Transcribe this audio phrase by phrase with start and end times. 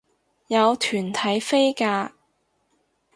[0.47, 2.13] 有團體飛價